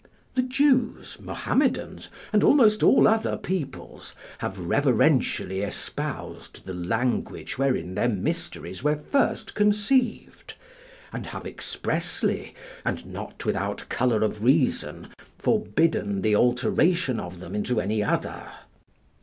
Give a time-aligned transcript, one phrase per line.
[0.33, 8.09] The Jews, Mohammedans, and almost all other peoples, have reverentially espoused the language wherein their
[8.09, 10.55] mysteries were first conceived,
[11.13, 17.79] and have expressly, and not without colour of reason, forbidden the alteration of them into
[17.79, 18.49] any other.